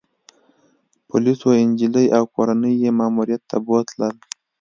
[1.09, 4.15] پولیسو انجلۍ او کورنۍ يې ماموریت ته بوتلل